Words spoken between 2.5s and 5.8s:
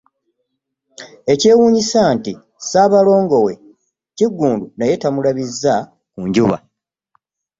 Ssaalongo we Kiggundu naye tamulabizza